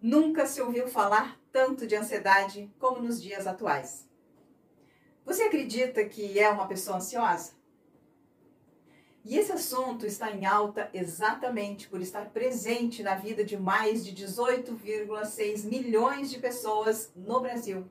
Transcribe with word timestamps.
Nunca 0.00 0.46
se 0.46 0.60
ouviu 0.60 0.86
falar 0.88 1.40
tanto 1.50 1.86
de 1.86 1.96
ansiedade 1.96 2.70
como 2.78 3.00
nos 3.00 3.20
dias 3.20 3.46
atuais. 3.46 4.06
Você 5.24 5.44
acredita 5.44 6.04
que 6.04 6.38
é 6.38 6.48
uma 6.48 6.68
pessoa 6.68 6.98
ansiosa? 6.98 7.52
E 9.24 9.36
esse 9.36 9.50
assunto 9.50 10.06
está 10.06 10.30
em 10.30 10.46
alta 10.46 10.88
exatamente 10.94 11.88
por 11.88 12.00
estar 12.00 12.30
presente 12.30 13.02
na 13.02 13.16
vida 13.16 13.42
de 13.42 13.56
mais 13.56 14.04
de 14.04 14.14
18,6 14.24 15.64
milhões 15.64 16.30
de 16.30 16.38
pessoas 16.38 17.10
no 17.16 17.40
Brasil, 17.40 17.88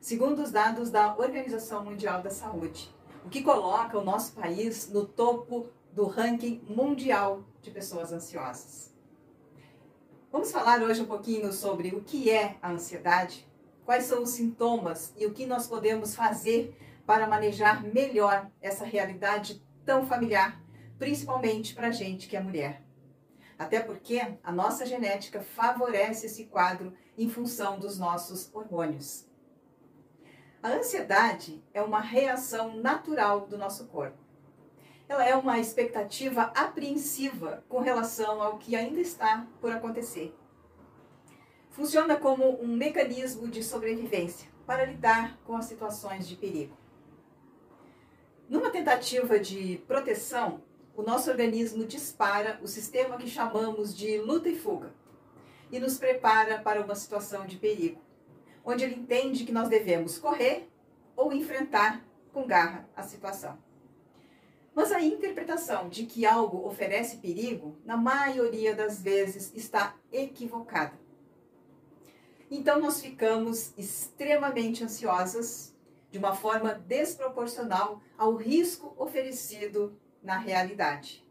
segundo 0.00 0.40
os 0.40 0.52
dados 0.52 0.88
da 0.88 1.16
Organização 1.16 1.84
Mundial 1.84 2.22
da 2.22 2.30
Saúde, 2.30 2.94
o 3.24 3.28
que 3.28 3.42
coloca 3.42 3.98
o 3.98 4.04
nosso 4.04 4.34
país 4.34 4.88
no 4.88 5.04
topo 5.04 5.68
do 5.90 6.06
ranking 6.06 6.62
mundial 6.68 7.42
de 7.60 7.72
pessoas 7.72 8.12
ansiosas. 8.12 8.95
Vamos 10.36 10.52
falar 10.52 10.82
hoje 10.82 11.00
um 11.00 11.06
pouquinho 11.06 11.50
sobre 11.50 11.96
o 11.96 12.02
que 12.02 12.30
é 12.30 12.58
a 12.60 12.70
ansiedade, 12.70 13.48
quais 13.86 14.04
são 14.04 14.22
os 14.22 14.28
sintomas 14.28 15.14
e 15.16 15.24
o 15.24 15.32
que 15.32 15.46
nós 15.46 15.66
podemos 15.66 16.14
fazer 16.14 16.76
para 17.06 17.26
manejar 17.26 17.82
melhor 17.82 18.46
essa 18.60 18.84
realidade 18.84 19.64
tão 19.86 20.06
familiar, 20.06 20.60
principalmente 20.98 21.74
para 21.74 21.88
a 21.88 21.90
gente 21.90 22.28
que 22.28 22.36
é 22.36 22.40
mulher. 22.42 22.82
Até 23.58 23.80
porque 23.80 24.20
a 24.44 24.52
nossa 24.52 24.84
genética 24.84 25.40
favorece 25.40 26.26
esse 26.26 26.44
quadro 26.44 26.92
em 27.16 27.30
função 27.30 27.78
dos 27.78 27.98
nossos 27.98 28.54
hormônios. 28.54 29.26
A 30.62 30.68
ansiedade 30.68 31.64
é 31.72 31.80
uma 31.80 32.00
reação 32.00 32.76
natural 32.76 33.46
do 33.46 33.56
nosso 33.56 33.86
corpo. 33.86 34.25
Ela 35.08 35.24
é 35.24 35.36
uma 35.36 35.58
expectativa 35.58 36.52
apreensiva 36.54 37.64
com 37.68 37.80
relação 37.80 38.42
ao 38.42 38.58
que 38.58 38.74
ainda 38.74 39.00
está 39.00 39.46
por 39.60 39.70
acontecer. 39.70 40.34
Funciona 41.70 42.16
como 42.16 42.60
um 42.60 42.66
mecanismo 42.66 43.46
de 43.48 43.62
sobrevivência 43.62 44.48
para 44.66 44.84
lidar 44.84 45.38
com 45.44 45.54
as 45.54 45.66
situações 45.66 46.26
de 46.26 46.34
perigo. 46.34 46.76
Numa 48.48 48.70
tentativa 48.70 49.38
de 49.38 49.82
proteção, 49.86 50.62
o 50.96 51.02
nosso 51.02 51.30
organismo 51.30 51.84
dispara 51.84 52.58
o 52.62 52.66
sistema 52.66 53.16
que 53.16 53.28
chamamos 53.28 53.96
de 53.96 54.18
luta 54.18 54.48
e 54.48 54.56
fuga 54.56 54.92
e 55.70 55.78
nos 55.78 55.98
prepara 55.98 56.58
para 56.58 56.80
uma 56.80 56.94
situação 56.94 57.46
de 57.46 57.58
perigo, 57.58 58.00
onde 58.64 58.84
ele 58.84 58.94
entende 58.94 59.44
que 59.44 59.52
nós 59.52 59.68
devemos 59.68 60.18
correr 60.18 60.68
ou 61.14 61.32
enfrentar 61.32 62.04
com 62.32 62.46
garra 62.46 62.88
a 62.96 63.02
situação. 63.02 63.65
Mas 64.76 64.92
a 64.92 65.00
interpretação 65.00 65.88
de 65.88 66.04
que 66.04 66.26
algo 66.26 66.68
oferece 66.68 67.16
perigo, 67.16 67.78
na 67.82 67.96
maioria 67.96 68.74
das 68.74 69.00
vezes, 69.00 69.50
está 69.54 69.96
equivocada. 70.12 70.92
Então 72.50 72.78
nós 72.78 73.00
ficamos 73.00 73.72
extremamente 73.78 74.84
ansiosas 74.84 75.74
de 76.10 76.18
uma 76.18 76.34
forma 76.34 76.74
desproporcional 76.74 78.02
ao 78.18 78.36
risco 78.36 78.94
oferecido 78.98 79.98
na 80.22 80.36
realidade. 80.36 81.26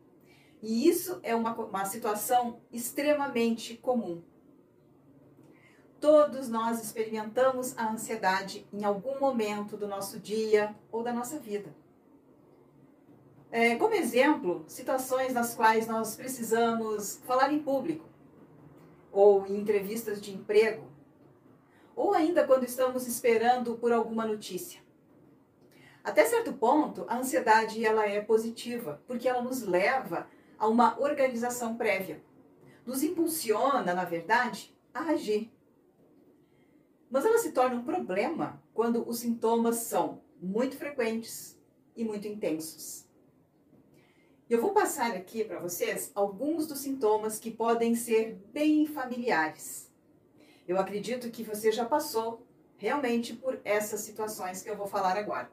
E 0.59 0.89
isso 0.89 1.19
é 1.21 1.35
uma, 1.35 1.53
uma 1.53 1.85
situação 1.85 2.59
extremamente 2.73 3.77
comum. 3.77 4.23
Todos 6.01 6.49
nós 6.49 6.83
experimentamos 6.83 7.77
a 7.77 7.91
ansiedade 7.91 8.67
em 8.73 8.83
algum 8.83 9.19
momento 9.19 9.77
do 9.77 9.87
nosso 9.87 10.19
dia 10.19 10.75
ou 10.91 11.03
da 11.03 11.13
nossa 11.13 11.37
vida. 11.37 11.84
É, 13.51 13.75
como 13.75 13.93
exemplo, 13.93 14.65
situações 14.67 15.33
nas 15.33 15.53
quais 15.55 15.87
nós 15.87 16.15
precisamos 16.15 17.21
falar 17.25 17.53
em 17.53 17.59
público, 17.59 18.05
ou 19.11 19.45
em 19.47 19.57
entrevistas 19.57 20.19
de 20.19 20.33
emprego, 20.33 20.87
ou 21.95 22.13
ainda 22.13 22.45
quando 22.45 22.65
estamos 22.65 23.07
esperando 23.07 23.75
por 23.77 23.93
alguma 23.93 24.25
notícia. 24.25 24.81
Até 26.03 26.25
certo 26.25 26.53
ponto, 26.53 27.05
a 27.07 27.17
ansiedade 27.17 27.83
ela 27.83 28.05
é 28.05 28.21
positiva, 28.21 29.01
porque 29.07 29.27
ela 29.27 29.41
nos 29.41 29.63
leva 29.63 30.27
a 30.59 30.67
uma 30.67 30.99
organização 30.99 31.75
prévia. 31.75 32.21
Nos 32.85 33.01
impulsiona, 33.01 33.93
na 33.93 34.03
verdade, 34.03 34.75
a 34.93 35.05
agir. 35.05 35.51
Mas 37.09 37.25
ela 37.25 37.37
se 37.37 37.53
torna 37.53 37.77
um 37.77 37.83
problema 37.83 38.61
quando 38.73 39.07
os 39.07 39.19
sintomas 39.19 39.77
são 39.77 40.21
muito 40.39 40.77
frequentes 40.77 41.57
e 41.95 42.03
muito 42.03 42.27
intensos. 42.27 43.04
Eu 44.49 44.61
vou 44.61 44.73
passar 44.73 45.11
aqui 45.15 45.43
para 45.43 45.59
vocês 45.59 46.11
alguns 46.13 46.67
dos 46.67 46.79
sintomas 46.79 47.39
que 47.39 47.49
podem 47.49 47.95
ser 47.95 48.35
bem 48.53 48.85
familiares 48.85 49.85
eu 50.67 50.79
acredito 50.79 51.29
que 51.29 51.43
você 51.43 51.71
já 51.71 51.85
passou 51.85 52.45
realmente 52.77 53.35
por 53.35 53.59
essas 53.63 54.01
situações 54.01 54.63
que 54.63 54.69
eu 54.69 54.75
vou 54.75 54.87
falar 54.87 55.17
agora. 55.17 55.49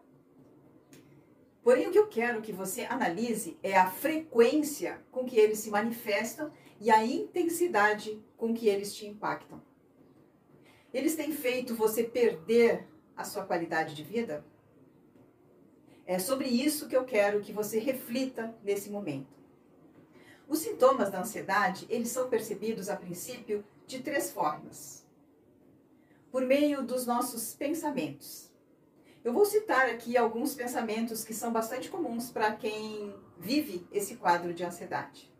Porém, 1.62 1.86
o 1.86 1.92
que 1.92 1.98
eu 1.98 2.08
quero 2.08 2.42
que 2.42 2.52
você 2.52 2.84
analise 2.84 3.56
é 3.62 3.76
a 3.76 3.90
frequência 3.90 5.00
com 5.12 5.24
que 5.24 5.38
eles 5.38 5.58
se 5.58 5.70
manifestam 5.70 6.50
e 6.80 6.90
a 6.90 7.04
intensidade 7.04 8.20
com 8.36 8.52
que 8.52 8.68
eles 8.68 8.94
te 8.94 9.06
impactam. 9.06 9.62
Eles 10.92 11.14
têm 11.14 11.30
feito 11.30 11.74
você 11.74 12.02
perder 12.02 12.88
a 13.16 13.22
sua 13.22 13.44
qualidade 13.44 13.94
de 13.94 14.02
vida? 14.02 14.44
É 16.12 16.18
sobre 16.18 16.46
isso 16.46 16.88
que 16.88 16.94
eu 16.94 17.06
quero 17.06 17.40
que 17.40 17.54
você 17.54 17.78
reflita 17.78 18.54
nesse 18.62 18.90
momento. 18.90 19.32
Os 20.46 20.58
sintomas 20.58 21.10
da 21.10 21.22
ansiedade, 21.22 21.86
eles 21.88 22.10
são 22.10 22.28
percebidos 22.28 22.90
a 22.90 22.96
princípio 22.96 23.64
de 23.86 24.02
três 24.02 24.30
formas 24.30 25.06
por 26.30 26.42
meio 26.42 26.82
dos 26.82 27.06
nossos 27.06 27.54
pensamentos. 27.54 28.52
Eu 29.24 29.32
vou 29.32 29.46
citar 29.46 29.86
aqui 29.86 30.14
alguns 30.14 30.54
pensamentos 30.54 31.24
que 31.24 31.32
são 31.32 31.50
bastante 31.50 31.88
comuns 31.88 32.28
para 32.28 32.56
quem 32.56 33.14
vive 33.38 33.86
esse 33.90 34.16
quadro 34.16 34.52
de 34.52 34.62
ansiedade. 34.62 35.32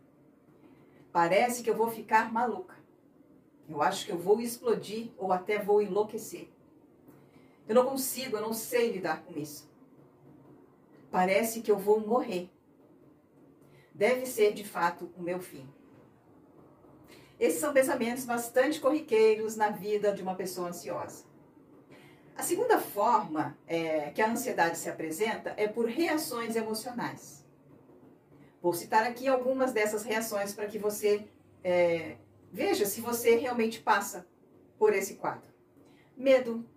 Parece 1.11 1.61
que 1.61 1.69
eu 1.69 1.77
vou 1.77 1.91
ficar 1.91 2.33
maluca. 2.33 2.75
Eu 3.69 3.79
acho 3.83 4.07
que 4.07 4.11
eu 4.11 4.17
vou 4.17 4.41
explodir 4.41 5.11
ou 5.19 5.31
até 5.31 5.59
vou 5.59 5.83
enlouquecer. 5.83 6.49
Eu 7.67 7.75
não 7.75 7.85
consigo, 7.85 8.37
eu 8.37 8.41
não 8.41 8.53
sei 8.53 8.91
lidar 8.91 9.21
com 9.23 9.39
isso. 9.39 9.71
Parece 11.13 11.61
que 11.61 11.69
eu 11.69 11.77
vou 11.77 11.99
morrer. 11.99 12.49
Deve 13.93 14.25
ser 14.25 14.51
de 14.51 14.63
fato 14.63 15.13
o 15.15 15.21
meu 15.21 15.39
fim. 15.39 15.69
Esses 17.39 17.59
são 17.59 17.71
pensamentos 17.71 18.25
bastante 18.25 18.79
corriqueiros 18.81 19.55
na 19.55 19.69
vida 19.69 20.11
de 20.11 20.23
uma 20.23 20.33
pessoa 20.33 20.69
ansiosa. 20.69 21.25
A 22.35 22.41
segunda 22.41 22.79
forma 22.79 23.55
é, 23.67 24.09
que 24.09 24.23
a 24.23 24.31
ansiedade 24.31 24.75
se 24.75 24.89
apresenta 24.89 25.53
é 25.55 25.67
por 25.67 25.85
reações 25.85 26.55
emocionais. 26.55 27.45
Vou 28.59 28.73
citar 28.73 29.03
aqui 29.03 29.27
algumas 29.27 29.71
dessas 29.71 30.01
reações 30.03 30.51
para 30.51 30.65
que 30.65 30.79
você 30.79 31.27
é, 31.63 32.17
veja 32.51 32.87
se 32.87 33.01
você 33.01 33.35
realmente 33.35 33.79
passa 33.79 34.27
por 34.79 34.95
esse 34.95 35.13
quadro: 35.17 35.53
medo, 36.17 36.67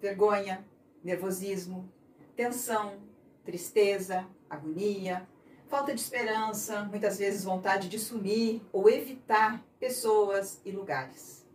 vergonha, 0.00 0.66
nervosismo, 1.04 1.92
tensão, 2.34 3.11
tristeza, 3.44 4.26
agonia, 4.48 5.28
falta 5.68 5.94
de 5.94 6.00
esperança, 6.00 6.84
muitas 6.84 7.18
vezes 7.18 7.44
vontade 7.44 7.88
de 7.88 7.98
sumir 7.98 8.60
ou 8.72 8.88
evitar 8.88 9.64
pessoas 9.80 10.60
e 10.64 10.70
lugares. 10.70 11.46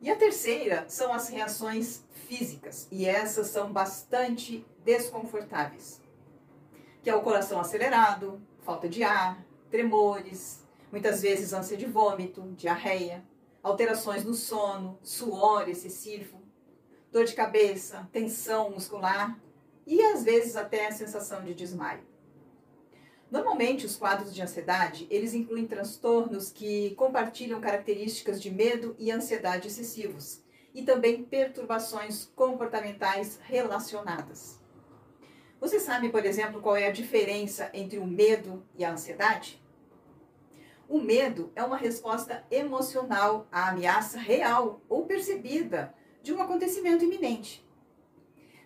E 0.00 0.10
a 0.10 0.16
terceira 0.16 0.84
são 0.88 1.12
as 1.12 1.28
reações 1.28 2.04
físicas, 2.26 2.88
e 2.90 3.06
essas 3.06 3.46
são 3.46 3.72
bastante 3.72 4.66
desconfortáveis, 4.84 6.00
que 7.02 7.08
é 7.08 7.14
o 7.14 7.22
coração 7.22 7.60
acelerado, 7.60 8.42
falta 8.62 8.88
de 8.88 9.04
ar, 9.04 9.44
tremores, 9.70 10.64
muitas 10.90 11.22
vezes 11.22 11.52
ânsia 11.52 11.76
de 11.76 11.86
vômito, 11.86 12.42
diarreia, 12.56 13.24
alterações 13.62 14.24
no 14.24 14.34
sono, 14.34 14.98
suor 15.04 15.68
excessivo, 15.68 16.42
dor 17.12 17.24
de 17.24 17.34
cabeça, 17.34 18.08
tensão 18.12 18.70
muscular 18.70 19.38
e 19.86 20.00
às 20.02 20.22
vezes 20.22 20.56
até 20.56 20.86
a 20.86 20.92
sensação 20.92 21.44
de 21.44 21.54
desmaio. 21.54 22.02
Normalmente, 23.30 23.86
os 23.86 23.96
quadros 23.96 24.34
de 24.34 24.42
ansiedade, 24.42 25.06
eles 25.10 25.32
incluem 25.32 25.66
transtornos 25.66 26.50
que 26.50 26.94
compartilham 26.96 27.60
características 27.60 28.40
de 28.42 28.50
medo 28.50 28.94
e 28.98 29.10
ansiedade 29.10 29.68
excessivos, 29.68 30.42
e 30.74 30.82
também 30.82 31.22
perturbações 31.24 32.30
comportamentais 32.36 33.38
relacionadas. 33.42 34.60
Você 35.60 35.78
sabe, 35.78 36.08
por 36.08 36.24
exemplo, 36.26 36.60
qual 36.60 36.76
é 36.76 36.88
a 36.88 36.92
diferença 36.92 37.70
entre 37.72 37.98
o 37.98 38.06
medo 38.06 38.66
e 38.76 38.84
a 38.84 38.92
ansiedade? 38.92 39.62
O 40.88 41.00
medo 41.00 41.50
é 41.54 41.62
uma 41.64 41.76
resposta 41.76 42.44
emocional 42.50 43.46
à 43.50 43.70
ameaça 43.70 44.18
real 44.18 44.82
ou 44.88 45.06
percebida 45.06 45.94
de 46.22 46.34
um 46.34 46.42
acontecimento 46.42 47.04
iminente. 47.04 47.66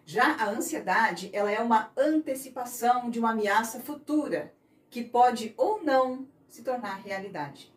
Já 0.08 0.36
a 0.36 0.50
ansiedade, 0.50 1.30
ela 1.32 1.50
é 1.50 1.58
uma 1.58 1.90
antecipação 1.96 3.10
de 3.10 3.18
uma 3.18 3.32
ameaça 3.32 3.80
futura 3.80 4.54
que 4.88 5.02
pode 5.02 5.52
ou 5.56 5.82
não 5.82 6.28
se 6.48 6.62
tornar 6.62 7.00
realidade. 7.00 7.74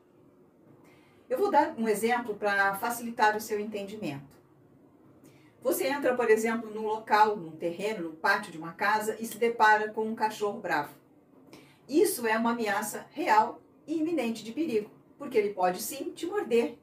Eu 1.27 1.39
vou 1.39 1.49
dar 1.49 1.73
um 1.75 1.87
exemplo 1.87 2.35
para 2.35 2.75
facilitar 2.75 3.35
o 3.35 3.41
seu 3.41 3.59
entendimento. 3.59 4.29
Você 5.59 5.87
entra, 5.87 6.15
por 6.15 6.29
exemplo, 6.29 6.69
num 6.69 6.85
local, 6.85 7.35
num 7.35 7.57
terreno, 7.57 8.09
no 8.09 8.15
pátio 8.15 8.51
de 8.51 8.59
uma 8.59 8.73
casa 8.73 9.17
e 9.19 9.25
se 9.25 9.39
depara 9.39 9.91
com 9.91 10.05
um 10.05 10.13
cachorro 10.13 10.59
bravo. 10.59 10.93
Isso 11.87 12.27
é 12.27 12.37
uma 12.37 12.51
ameaça 12.51 13.07
real 13.09 13.59
e 13.87 13.97
iminente 13.97 14.43
de 14.43 14.51
perigo, 14.51 14.91
porque 15.17 15.35
ele 15.35 15.55
pode 15.55 15.81
sim 15.81 16.11
te 16.11 16.27
morder. 16.27 16.77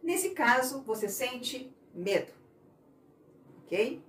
Nesse 0.00 0.30
caso, 0.30 0.82
você 0.82 1.08
sente 1.08 1.74
medo. 1.92 2.32
Ok? 3.64 4.03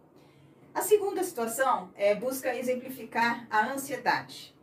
A 0.76 0.82
segunda 0.82 1.24
situação 1.24 1.90
é 1.96 2.14
busca 2.14 2.54
exemplificar 2.54 3.48
a 3.50 3.72
ansiedade. 3.72 4.54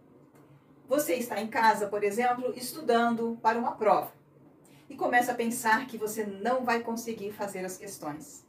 Você 0.86 1.14
está 1.14 1.40
em 1.40 1.46
casa, 1.46 1.86
por 1.86 2.04
exemplo, 2.04 2.52
estudando 2.54 3.38
para 3.40 3.58
uma 3.58 3.72
prova 3.72 4.12
e 4.90 4.94
começa 4.94 5.32
a 5.32 5.34
pensar 5.34 5.86
que 5.86 5.96
você 5.96 6.26
não 6.26 6.66
vai 6.66 6.80
conseguir 6.80 7.32
fazer 7.32 7.64
as 7.64 7.78
questões. 7.78 8.46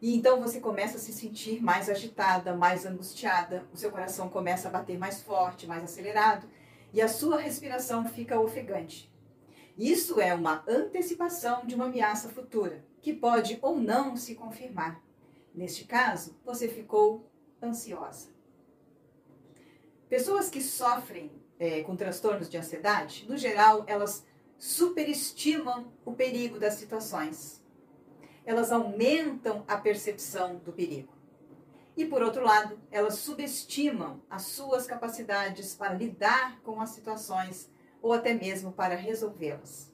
E 0.00 0.16
então 0.16 0.40
você 0.40 0.58
começa 0.58 0.96
a 0.96 1.00
se 1.00 1.12
sentir 1.12 1.62
mais 1.62 1.90
agitada, 1.90 2.56
mais 2.56 2.86
angustiada, 2.86 3.62
o 3.74 3.76
seu 3.76 3.90
coração 3.90 4.30
começa 4.30 4.68
a 4.68 4.70
bater 4.70 4.98
mais 4.98 5.20
forte, 5.20 5.66
mais 5.66 5.84
acelerado 5.84 6.48
e 6.94 7.02
a 7.02 7.08
sua 7.08 7.38
respiração 7.38 8.08
fica 8.08 8.40
ofegante. 8.40 9.12
Isso 9.76 10.18
é 10.18 10.32
uma 10.32 10.64
antecipação 10.66 11.66
de 11.66 11.74
uma 11.74 11.84
ameaça 11.84 12.30
futura, 12.30 12.82
que 13.02 13.12
pode 13.12 13.58
ou 13.60 13.78
não 13.78 14.16
se 14.16 14.34
confirmar. 14.34 15.09
Neste 15.54 15.84
caso, 15.84 16.36
você 16.44 16.68
ficou 16.68 17.30
ansiosa. 17.62 18.28
Pessoas 20.08 20.48
que 20.48 20.60
sofrem 20.60 21.30
é, 21.58 21.82
com 21.82 21.94
transtornos 21.94 22.48
de 22.48 22.56
ansiedade, 22.56 23.26
no 23.28 23.36
geral, 23.36 23.84
elas 23.86 24.24
superestimam 24.58 25.92
o 26.04 26.12
perigo 26.12 26.58
das 26.58 26.74
situações. 26.74 27.62
Elas 28.44 28.72
aumentam 28.72 29.64
a 29.68 29.76
percepção 29.76 30.56
do 30.56 30.72
perigo. 30.72 31.12
E 31.96 32.04
por 32.04 32.22
outro 32.22 32.42
lado, 32.42 32.78
elas 32.90 33.14
subestimam 33.16 34.22
as 34.30 34.42
suas 34.42 34.86
capacidades 34.86 35.74
para 35.74 35.94
lidar 35.94 36.60
com 36.62 36.80
as 36.80 36.90
situações 36.90 37.70
ou 38.00 38.12
até 38.12 38.32
mesmo 38.32 38.72
para 38.72 38.94
resolvê-las. 38.94 39.92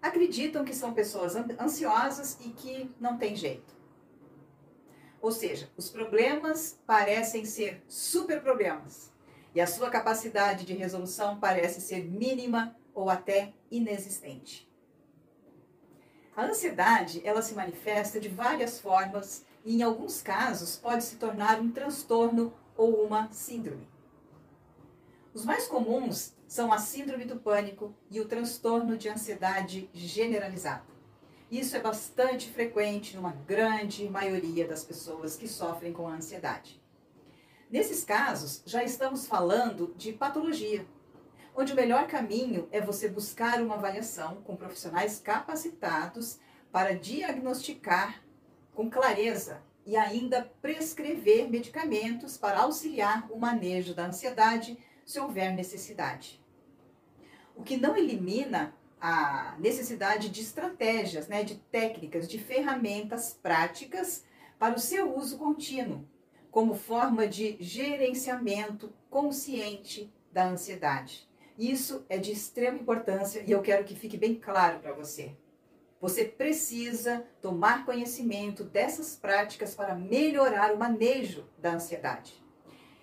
Acreditam 0.00 0.64
que 0.64 0.74
são 0.74 0.94
pessoas 0.94 1.34
ansiosas 1.36 2.38
e 2.40 2.50
que 2.50 2.90
não 3.00 3.18
tem 3.18 3.36
jeito. 3.36 3.74
Ou 5.24 5.32
seja, 5.32 5.70
os 5.74 5.88
problemas 5.88 6.78
parecem 6.86 7.46
ser 7.46 7.82
super 7.88 8.42
problemas 8.42 9.10
e 9.54 9.60
a 9.60 9.66
sua 9.66 9.88
capacidade 9.88 10.66
de 10.66 10.74
resolução 10.74 11.40
parece 11.40 11.80
ser 11.80 12.04
mínima 12.04 12.76
ou 12.92 13.08
até 13.08 13.54
inexistente. 13.70 14.70
A 16.36 16.44
ansiedade, 16.44 17.22
ela 17.24 17.40
se 17.40 17.54
manifesta 17.54 18.20
de 18.20 18.28
várias 18.28 18.78
formas 18.78 19.46
e 19.64 19.76
em 19.76 19.82
alguns 19.82 20.20
casos 20.20 20.76
pode 20.76 21.02
se 21.02 21.16
tornar 21.16 21.58
um 21.58 21.70
transtorno 21.70 22.52
ou 22.76 23.02
uma 23.06 23.32
síndrome. 23.32 23.88
Os 25.32 25.42
mais 25.42 25.66
comuns 25.66 26.34
são 26.46 26.70
a 26.70 26.76
síndrome 26.76 27.24
do 27.24 27.36
pânico 27.36 27.94
e 28.10 28.20
o 28.20 28.28
transtorno 28.28 28.94
de 28.98 29.08
ansiedade 29.08 29.88
generalizada. 29.94 30.93
Isso 31.54 31.76
é 31.76 31.80
bastante 31.80 32.50
frequente 32.50 33.14
numa 33.14 33.30
grande 33.30 34.10
maioria 34.10 34.66
das 34.66 34.82
pessoas 34.82 35.36
que 35.36 35.46
sofrem 35.46 35.92
com 35.92 36.08
a 36.08 36.14
ansiedade. 36.14 36.82
Nesses 37.70 38.02
casos, 38.02 38.60
já 38.66 38.82
estamos 38.82 39.28
falando 39.28 39.94
de 39.96 40.12
patologia, 40.12 40.84
onde 41.54 41.72
o 41.72 41.76
melhor 41.76 42.08
caminho 42.08 42.68
é 42.72 42.80
você 42.80 43.08
buscar 43.08 43.62
uma 43.62 43.76
avaliação 43.76 44.42
com 44.42 44.56
profissionais 44.56 45.20
capacitados 45.20 46.40
para 46.72 46.92
diagnosticar 46.92 48.20
com 48.74 48.90
clareza 48.90 49.62
e 49.86 49.96
ainda 49.96 50.50
prescrever 50.60 51.48
medicamentos 51.48 52.36
para 52.36 52.62
auxiliar 52.62 53.30
o 53.30 53.38
manejo 53.38 53.94
da 53.94 54.06
ansiedade 54.06 54.76
se 55.06 55.20
houver 55.20 55.54
necessidade. 55.54 56.44
O 57.54 57.62
que 57.62 57.76
não 57.76 57.96
elimina 57.96 58.74
a 59.06 59.54
necessidade 59.58 60.30
de 60.30 60.40
estratégias, 60.40 61.28
né, 61.28 61.44
de 61.44 61.56
técnicas, 61.56 62.26
de 62.26 62.38
ferramentas 62.38 63.38
práticas 63.42 64.24
para 64.58 64.76
o 64.76 64.80
seu 64.80 65.14
uso 65.14 65.36
contínuo, 65.36 66.08
como 66.50 66.72
forma 66.72 67.26
de 67.26 67.58
gerenciamento 67.60 68.90
consciente 69.10 70.10
da 70.32 70.46
ansiedade. 70.46 71.28
Isso 71.58 72.02
é 72.08 72.16
de 72.16 72.32
extrema 72.32 72.78
importância 72.78 73.44
e 73.46 73.50
eu 73.50 73.60
quero 73.60 73.84
que 73.84 73.94
fique 73.94 74.16
bem 74.16 74.36
claro 74.36 74.78
para 74.78 74.94
você. 74.94 75.36
Você 76.00 76.24
precisa 76.24 77.26
tomar 77.42 77.84
conhecimento 77.84 78.64
dessas 78.64 79.14
práticas 79.14 79.74
para 79.74 79.94
melhorar 79.94 80.72
o 80.72 80.78
manejo 80.78 81.44
da 81.58 81.74
ansiedade. 81.74 82.42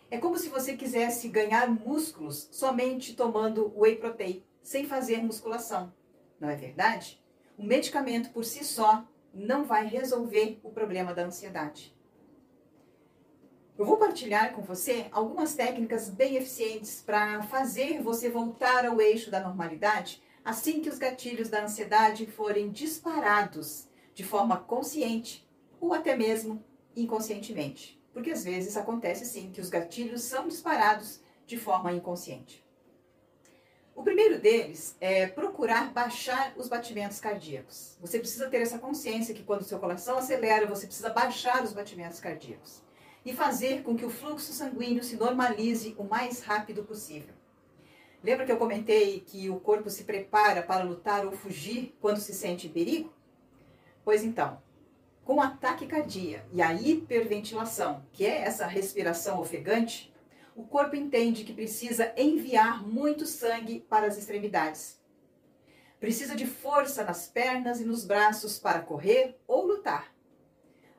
É 0.10 0.18
como 0.18 0.36
se 0.36 0.50
você 0.50 0.76
quisesse 0.76 1.28
ganhar 1.28 1.70
músculos 1.70 2.50
somente 2.52 3.16
tomando 3.16 3.72
whey 3.78 3.98
protein, 3.98 4.44
sem 4.62 4.86
fazer 4.86 5.24
musculação. 5.24 5.94
Não 6.40 6.50
é 6.50 6.56
verdade? 6.56 7.22
O 7.58 7.64
medicamento 7.64 8.32
por 8.32 8.44
si 8.44 8.64
só 8.64 9.06
não 9.34 9.64
vai 9.64 9.88
resolver 9.88 10.60
o 10.64 10.70
problema 10.70 11.14
da 11.14 11.24
ansiedade. 11.24 11.96
Eu 13.78 13.86
vou 13.86 13.98
partilhar 13.98 14.54
com 14.54 14.62
você 14.62 15.08
algumas 15.12 15.56
técnicas 15.56 16.10
bem 16.10 16.36
eficientes 16.36 17.02
para 17.02 17.42
fazer 17.44 18.02
você 18.02 18.30
voltar 18.30 18.86
ao 18.86 19.02
eixo 19.02 19.32
da 19.32 19.40
normalidade 19.40 20.22
assim 20.44 20.82
que 20.82 20.90
os 20.90 20.98
gatilhos 20.98 21.50
da 21.50 21.64
ansiedade 21.64 22.26
forem 22.26 22.70
disparados 22.70 23.88
de 24.14 24.24
forma 24.24 24.58
consciente 24.58 25.48
ou 25.80 25.94
até 25.94 26.16
mesmo 26.16 26.64
inconscientemente. 26.96 28.00
Porque 28.14 28.32
às 28.32 28.44
vezes 28.44 28.76
acontece 28.76 29.26
sim 29.26 29.52
que 29.52 29.62
os 29.62 29.70
gatilhos 29.70 30.24
são 30.24 30.48
disparados 30.48 31.22
de 31.46 31.58
forma 31.58 31.94
inconsciente. 31.94 32.66
O 34.12 34.14
primeiro 34.14 34.42
deles 34.42 34.94
é 35.00 35.26
procurar 35.26 35.94
baixar 35.94 36.52
os 36.58 36.68
batimentos 36.68 37.18
cardíacos. 37.22 37.98
Você 38.02 38.20
precisa 38.20 38.50
ter 38.50 38.58
essa 38.62 38.78
consciência 38.78 39.34
que 39.34 39.42
quando 39.42 39.62
o 39.62 39.64
seu 39.64 39.80
coração 39.80 40.18
acelera, 40.18 40.68
você 40.68 40.86
precisa 40.86 41.12
baixar 41.12 41.64
os 41.64 41.72
batimentos 41.72 42.20
cardíacos 42.20 42.84
e 43.24 43.32
fazer 43.32 43.84
com 43.84 43.96
que 43.96 44.04
o 44.04 44.10
fluxo 44.10 44.52
sanguíneo 44.52 45.02
se 45.02 45.16
normalize 45.16 45.96
o 45.98 46.04
mais 46.04 46.42
rápido 46.42 46.84
possível. 46.84 47.34
Lembra 48.22 48.46
que 48.46 48.52
eu 48.52 48.58
comentei 48.58 49.22
que 49.22 49.50
o 49.50 49.62
corpo 49.62 49.90
se 49.90 50.04
prepara 50.04 50.62
para 50.62 50.84
lutar 50.84 51.26
ou 51.26 51.32
fugir 51.32 51.96
quando 52.02 52.20
se 52.20 52.34
sente 52.34 52.68
em 52.68 52.72
perigo? 52.72 53.14
Pois 54.04 54.26
então, 54.26 54.62
com 55.24 55.40
a 55.40 55.52
taquicardia 55.52 56.46
e 56.52 56.62
a 56.62 56.74
hiperventilação, 56.74 58.06
que 58.12 58.26
é 58.26 58.42
essa 58.42 58.68
respiração 58.68 59.40
ofegante, 59.40 60.11
o 60.56 60.64
corpo 60.64 60.96
entende 60.96 61.44
que 61.44 61.54
precisa 61.54 62.14
enviar 62.18 62.86
muito 62.86 63.26
sangue 63.26 63.80
para 63.90 64.08
as 64.08 64.18
extremidades. 64.18 65.00
Precisa 66.00 66.36
de 66.36 66.48
força 66.48 67.04
nas 67.04 67.28
pernas 67.28 67.80
e 67.80 67.86
nos 67.86 68.04
braços 68.04 68.58
para 68.58 68.82
correr 68.82 69.40
ou 69.48 69.66
lutar. 69.66 70.14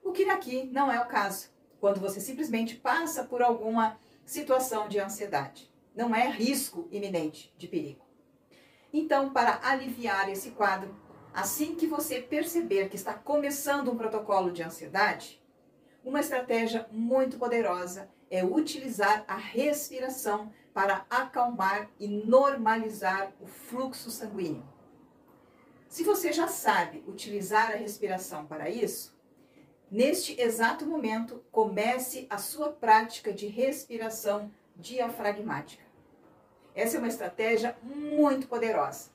O 0.02 0.12
que 0.12 0.24
aqui 0.24 0.64
não 0.64 0.90
é 0.90 1.00
o 1.00 1.06
caso 1.06 1.50
quando 1.80 2.00
você 2.00 2.20
simplesmente 2.20 2.76
passa 2.76 3.24
por 3.24 3.42
alguma 3.42 3.98
situação 4.24 4.88
de 4.88 5.00
ansiedade. 5.00 5.68
Não 5.94 6.14
é 6.14 6.30
risco 6.30 6.88
iminente 6.92 7.52
de 7.58 7.66
perigo. 7.66 8.06
Então, 8.92 9.32
para 9.32 9.58
aliviar 9.62 10.28
esse 10.30 10.52
quadro, 10.52 10.94
assim 11.34 11.74
que 11.74 11.86
você 11.86 12.20
perceber 12.20 12.88
que 12.88 12.96
está 12.96 13.14
começando 13.14 13.90
um 13.90 13.96
protocolo 13.96 14.52
de 14.52 14.62
ansiedade, 14.62 15.41
uma 16.04 16.20
estratégia 16.20 16.86
muito 16.90 17.38
poderosa 17.38 18.08
é 18.30 18.44
utilizar 18.44 19.24
a 19.28 19.36
respiração 19.36 20.52
para 20.72 21.04
acalmar 21.10 21.90
e 21.98 22.08
normalizar 22.08 23.32
o 23.40 23.46
fluxo 23.46 24.10
sanguíneo. 24.10 24.64
Se 25.88 26.02
você 26.02 26.32
já 26.32 26.48
sabe 26.48 27.04
utilizar 27.06 27.70
a 27.72 27.76
respiração 27.76 28.46
para 28.46 28.70
isso, 28.70 29.12
Neste 29.92 30.40
exato 30.40 30.86
momento, 30.86 31.44
comece 31.52 32.26
a 32.30 32.38
sua 32.38 32.70
prática 32.70 33.30
de 33.30 33.46
respiração 33.46 34.50
diafragmática. 34.74 35.84
Essa 36.74 36.96
é 36.96 36.98
uma 36.98 37.08
estratégia 37.08 37.76
muito 37.82 38.48
poderosa. 38.48 39.10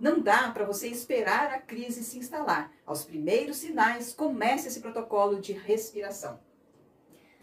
Não 0.00 0.20
dá 0.20 0.50
para 0.52 0.64
você 0.64 0.86
esperar 0.86 1.52
a 1.52 1.58
crise 1.58 2.04
se 2.04 2.18
instalar. 2.18 2.72
Aos 2.86 3.04
primeiros 3.04 3.56
sinais, 3.56 4.12
comece 4.12 4.68
esse 4.68 4.80
protocolo 4.80 5.40
de 5.40 5.52
respiração. 5.52 6.38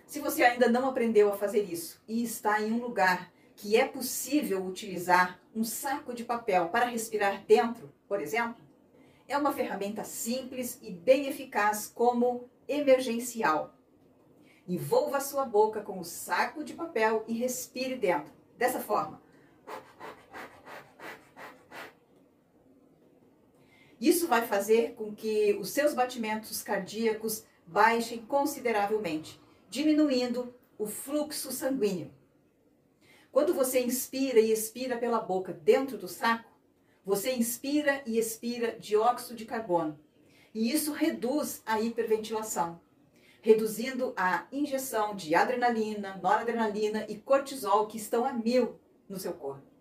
Se 0.06 0.20
você 0.20 0.44
ainda 0.44 0.70
não 0.70 0.88
aprendeu 0.88 1.32
a 1.34 1.38
fazer 1.38 1.64
isso 1.64 2.02
e 2.08 2.24
está 2.24 2.62
em 2.62 2.72
um 2.72 2.82
lugar 2.82 3.32
que 3.56 3.76
é 3.76 3.86
possível 3.86 4.66
utilizar 4.66 5.40
um 5.54 5.64
saco 5.64 6.14
de 6.14 6.24
papel 6.24 6.70
para 6.70 6.86
respirar 6.86 7.44
dentro, 7.46 7.92
por 8.08 8.22
exemplo, 8.22 8.64
é 9.28 9.38
uma 9.38 9.52
ferramenta 9.52 10.04
simples 10.04 10.80
e 10.82 10.92
bem 10.92 11.28
eficaz 11.28 11.92
como 11.94 12.50
emergencial. 12.68 13.74
Envolva 14.68 15.20
sua 15.20 15.46
boca 15.46 15.82
com 15.82 16.00
o 16.00 16.06
saco 16.06 16.64
de 16.64 16.74
papel 16.74 17.24
e 17.28 17.34
respire 17.34 17.96
dentro. 17.96 18.34
Dessa 18.58 18.80
forma. 18.80 19.22
Isso 24.06 24.28
vai 24.28 24.46
fazer 24.46 24.94
com 24.94 25.16
que 25.16 25.58
os 25.60 25.72
seus 25.72 25.96
batimentos 25.96 26.62
cardíacos 26.62 27.44
baixem 27.66 28.20
consideravelmente, 28.20 29.42
diminuindo 29.68 30.54
o 30.78 30.86
fluxo 30.86 31.52
sanguíneo. 31.52 32.14
Quando 33.32 33.52
você 33.52 33.80
inspira 33.84 34.40
e 34.40 34.52
expira 34.52 34.96
pela 34.96 35.20
boca 35.20 35.52
dentro 35.52 35.98
do 35.98 36.08
saco, 36.08 36.52
você 37.04 37.34
inspira 37.34 38.04
e 38.06 38.20
expira 38.20 38.78
dióxido 38.80 39.36
de 39.36 39.44
carbono. 39.44 40.00
E 40.54 40.72
isso 40.72 40.92
reduz 40.94 41.64
a 41.66 41.82
hiperventilação, 41.82 42.80
reduzindo 43.42 44.14
a 44.16 44.46
injeção 44.52 45.16
de 45.16 45.34
adrenalina, 45.34 46.20
noradrenalina 46.22 47.08
e 47.10 47.18
cortisol 47.18 47.88
que 47.88 47.98
estão 47.98 48.24
a 48.24 48.32
mil 48.32 48.80
no 49.10 49.18
seu 49.20 49.34
corpo. 49.34 49.75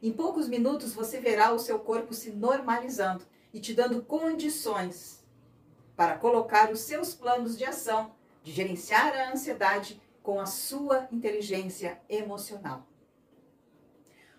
Em 0.00 0.12
poucos 0.12 0.48
minutos 0.48 0.92
você 0.92 1.18
verá 1.18 1.52
o 1.52 1.58
seu 1.58 1.80
corpo 1.80 2.14
se 2.14 2.30
normalizando 2.30 3.24
e 3.52 3.58
te 3.58 3.74
dando 3.74 4.02
condições 4.02 5.26
para 5.96 6.16
colocar 6.16 6.70
os 6.70 6.80
seus 6.80 7.14
planos 7.14 7.58
de 7.58 7.64
ação, 7.64 8.14
de 8.44 8.52
gerenciar 8.52 9.12
a 9.12 9.32
ansiedade 9.32 10.00
com 10.22 10.40
a 10.40 10.46
sua 10.46 11.08
inteligência 11.10 12.00
emocional. 12.08 12.86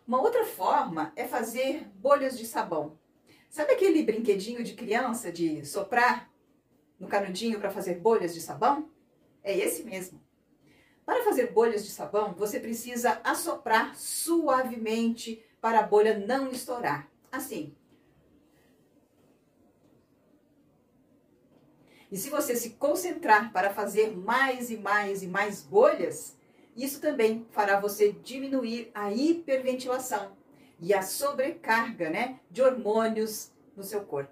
Uma 0.07 0.21
outra 0.21 0.45
forma 0.45 1.11
é 1.15 1.27
fazer 1.27 1.85
bolhas 1.95 2.37
de 2.37 2.45
sabão. 2.45 2.97
Sabe 3.49 3.73
aquele 3.73 4.01
brinquedinho 4.03 4.63
de 4.63 4.75
criança 4.75 5.29
de 5.29 5.65
soprar 5.65 6.31
no 6.97 7.07
canudinho 7.07 7.59
para 7.59 7.69
fazer 7.69 7.95
bolhas 7.95 8.33
de 8.33 8.39
sabão? 8.39 8.89
É 9.43 9.57
esse 9.57 9.83
mesmo. 9.83 10.23
Para 11.05 11.23
fazer 11.23 11.51
bolhas 11.51 11.83
de 11.83 11.91
sabão, 11.91 12.33
você 12.33 12.59
precisa 12.59 13.19
assoprar 13.23 13.95
suavemente 13.95 15.43
para 15.61 15.79
a 15.79 15.83
bolha 15.83 16.17
não 16.17 16.49
estourar. 16.51 17.07
Assim. 17.31 17.75
E 22.11 22.17
se 22.17 22.29
você 22.29 22.55
se 22.55 22.71
concentrar 22.71 23.51
para 23.51 23.69
fazer 23.69 24.15
mais 24.17 24.71
e 24.71 24.77
mais 24.77 25.21
e 25.21 25.27
mais 25.27 25.61
bolhas, 25.61 26.35
isso 26.75 26.99
também 26.99 27.45
fará 27.51 27.79
você 27.79 28.11
diminuir 28.11 28.89
a 28.95 29.11
hiperventilação 29.11 30.31
e 30.79 30.93
a 30.93 31.01
sobrecarga 31.01 32.09
né, 32.09 32.39
de 32.49 32.61
hormônios 32.61 33.51
no 33.75 33.83
seu 33.83 34.01
corpo. 34.01 34.31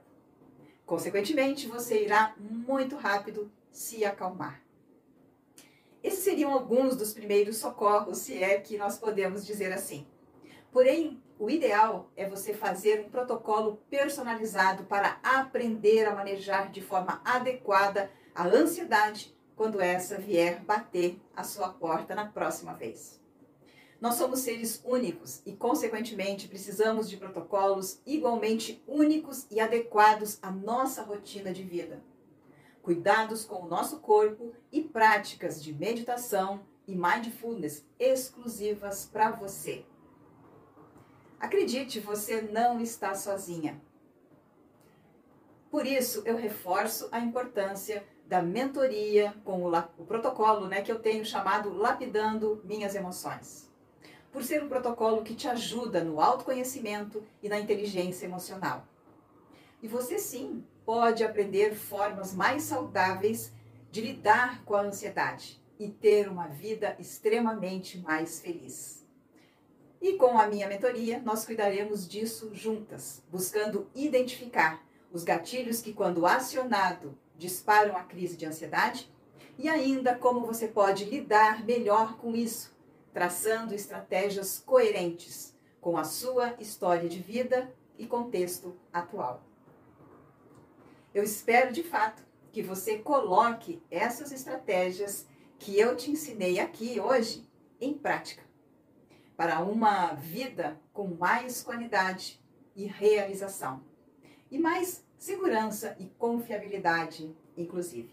Consequentemente, 0.85 1.67
você 1.67 2.03
irá 2.03 2.33
muito 2.39 2.95
rápido 2.95 3.51
se 3.69 4.05
acalmar. 4.05 4.63
Esses 6.01 6.23
seriam 6.23 6.51
alguns 6.51 6.95
dos 6.95 7.13
primeiros 7.13 7.57
socorros, 7.57 8.19
se 8.19 8.41
é 8.41 8.59
que 8.59 8.77
nós 8.77 8.97
podemos 8.97 9.45
dizer 9.45 9.73
assim. 9.73 10.07
Porém, 10.71 11.21
o 11.39 11.49
ideal 11.49 12.09
é 12.15 12.27
você 12.27 12.53
fazer 12.53 13.05
um 13.05 13.09
protocolo 13.09 13.77
personalizado 13.89 14.85
para 14.85 15.19
aprender 15.23 16.05
a 16.05 16.15
manejar 16.15 16.71
de 16.71 16.81
forma 16.81 17.21
adequada 17.23 18.11
a 18.33 18.45
ansiedade 18.47 19.35
quando 19.55 19.81
essa 19.81 20.17
vier 20.17 20.63
bater 20.63 21.19
a 21.35 21.43
sua 21.43 21.69
porta 21.69 22.13
na 22.13 22.27
próxima 22.27 22.73
vez. 22.73 23.19
Nós 23.99 24.13
somos 24.13 24.41
seres 24.41 24.81
únicos 24.85 25.41
e, 25.43 25.53
consequentemente, 25.53 26.47
precisamos 26.47 27.09
de 27.09 27.17
protocolos 27.17 27.99
igualmente 28.05 28.83
únicos 28.87 29.47
e 29.49 29.59
adequados 29.59 30.37
à 30.41 30.51
nossa 30.51 31.01
rotina 31.01 31.51
de 31.51 31.63
vida. 31.63 32.03
Cuidados 32.83 33.43
com 33.43 33.63
o 33.63 33.67
nosso 33.67 33.99
corpo 33.99 34.53
e 34.71 34.81
práticas 34.81 35.61
de 35.61 35.73
meditação 35.73 36.61
e 36.87 36.95
mindfulness 36.95 37.83
exclusivas 37.99 39.09
para 39.11 39.31
você. 39.31 39.83
Acredite, 41.39 41.99
você 41.99 42.41
não 42.41 42.79
está 42.79 43.13
sozinha. 43.13 43.79
Por 45.69 45.85
isso, 45.85 46.23
eu 46.25 46.35
reforço 46.35 47.07
a 47.11 47.19
importância 47.19 48.03
da 48.25 48.41
mentoria 48.41 49.33
com 49.43 49.63
o, 49.63 49.77
o, 49.97 50.05
protocolo 50.05 50.67
né, 50.67 50.81
que 50.81 50.91
eu 50.91 50.99
tenho 50.99 51.23
chamado 51.23 51.73
Lapidando 51.73 52.61
Minhas 52.65 52.95
Emoções. 52.95 53.69
Por 54.31 54.43
ser 54.43 54.63
um 54.63 54.67
protocolo 54.67 55.23
que 55.23 55.35
te 55.35 55.47
ajuda 55.47 56.03
no 56.03 56.19
autoconhecimento 56.19 57.23
e 57.41 57.47
na 57.47 57.59
inteligência 57.59 58.25
emocional. 58.25 58.85
E 59.81 59.87
você 59.87 60.17
sim 60.17 60.63
pode 60.85 61.23
aprender 61.23 61.75
formas 61.75 62.33
mais 62.33 62.63
saudáveis 62.63 63.53
de 63.91 64.01
lidar 64.01 64.63
com 64.63 64.75
a 64.75 64.81
ansiedade 64.81 65.61
e 65.79 65.87
ter 65.89 66.27
uma 66.27 66.47
vida 66.47 66.95
extremamente 66.99 67.99
mais 67.99 68.39
feliz. 68.39 69.06
E 70.01 70.13
com 70.13 70.37
a 70.37 70.47
minha 70.47 70.67
mentoria, 70.67 71.19
nós 71.19 71.45
cuidaremos 71.45 72.07
disso 72.07 72.51
juntas, 72.53 73.23
buscando 73.31 73.89
identificar 73.95 74.83
os 75.11 75.23
gatilhos 75.23 75.81
que, 75.81 75.93
quando 75.93 76.25
acionado, 76.25 77.17
disparam 77.35 77.97
a 77.97 78.03
crise 78.03 78.37
de 78.37 78.45
ansiedade 78.45 79.11
e 79.57 79.67
ainda 79.67 80.15
como 80.15 80.45
você 80.45 80.67
pode 80.67 81.05
lidar 81.05 81.65
melhor 81.65 82.17
com 82.17 82.35
isso, 82.35 82.75
traçando 83.11 83.73
estratégias 83.73 84.61
coerentes 84.63 85.55
com 85.81 85.97
a 85.97 86.03
sua 86.03 86.53
história 86.59 87.09
de 87.09 87.19
vida 87.19 87.73
e 87.97 88.05
contexto 88.05 88.77
atual. 88.93 89.43
Eu 91.13 91.23
espero 91.23 91.73
de 91.73 91.81
fato 91.81 92.23
que 92.51 92.61
você 92.61 92.99
coloque 92.99 93.81
essas 93.89 94.31
estratégias 94.31 95.25
que 95.57 95.79
eu 95.79 95.95
te 95.95 96.11
ensinei 96.11 96.59
aqui 96.59 96.99
hoje 96.99 97.47
em 97.81 97.93
prática 97.93 98.46
para 99.37 99.61
uma 99.61 100.15
vida 100.15 100.81
com 100.91 101.07
mais 101.07 101.61
qualidade 101.61 102.43
e 102.75 102.85
realização, 102.85 103.83
e 104.49 104.57
mais 104.57 105.05
segurança 105.15 105.95
e 105.99 106.07
confiabilidade, 106.07 107.35
inclusive. 107.55 108.11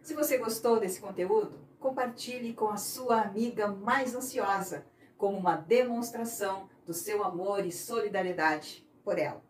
Se 0.00 0.14
você 0.14 0.38
gostou 0.38 0.78
desse 0.78 1.00
conteúdo, 1.00 1.58
compartilhe 1.80 2.54
com 2.54 2.68
a 2.68 2.76
sua 2.76 3.20
amiga 3.22 3.66
mais 3.66 4.14
ansiosa, 4.14 4.86
como 5.18 5.36
uma 5.36 5.56
demonstração 5.56 6.68
do 6.86 6.94
seu 6.94 7.24
amor 7.24 7.66
e 7.66 7.72
solidariedade 7.72 8.86
por 9.04 9.18
ela. 9.18 9.42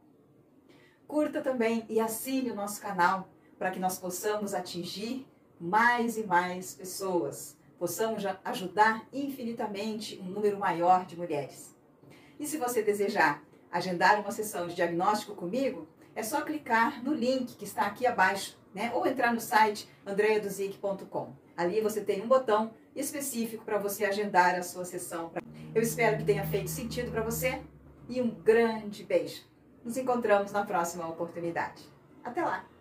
Curta 1.07 1.43
também 1.43 1.85
e 1.89 2.01
assine 2.01 2.51
o 2.51 2.55
nosso 2.55 2.81
canal 2.81 3.29
para 3.59 3.71
que 3.71 3.79
nós 3.79 3.99
possamos 3.99 4.55
atingir 4.55 5.27
mais 5.61 6.17
e 6.17 6.27
mais 6.27 6.75
pessoas 6.75 7.57
possamos 7.83 8.23
ajudar 8.45 9.09
infinitamente 9.13 10.17
um 10.21 10.27
número 10.27 10.57
maior 10.57 11.05
de 11.05 11.19
mulheres. 11.19 11.77
E 12.39 12.47
se 12.47 12.57
você 12.57 12.81
desejar 12.81 13.43
agendar 13.73 14.21
uma 14.21 14.31
sessão 14.31 14.69
de 14.69 14.77
diagnóstico 14.77 15.35
comigo, 15.35 15.89
é 16.15 16.23
só 16.23 16.43
clicar 16.43 17.03
no 17.03 17.13
link 17.13 17.57
que 17.57 17.65
está 17.65 17.83
aqui 17.83 18.07
abaixo, 18.07 18.57
né? 18.73 18.93
Ou 18.95 19.05
entrar 19.05 19.35
no 19.35 19.41
site 19.41 19.89
andreaduzic.com. 20.07 21.33
Ali 21.57 21.81
você 21.81 22.01
tem 22.01 22.23
um 22.23 22.29
botão 22.29 22.73
específico 22.95 23.65
para 23.65 23.79
você 23.79 24.05
agendar 24.05 24.55
a 24.55 24.63
sua 24.63 24.85
sessão. 24.85 25.33
Eu 25.75 25.83
espero 25.83 26.19
que 26.19 26.25
tenha 26.25 26.47
feito 26.47 26.71
sentido 26.71 27.11
para 27.11 27.25
você 27.25 27.61
e 28.09 28.21
um 28.21 28.31
grande 28.31 29.03
beijo. 29.03 29.43
Nos 29.83 29.97
encontramos 29.97 30.53
na 30.53 30.65
próxima 30.65 31.09
oportunidade. 31.09 31.83
Até 32.23 32.43
lá! 32.45 32.72